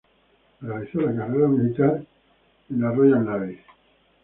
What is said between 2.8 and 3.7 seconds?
la Royal Navy.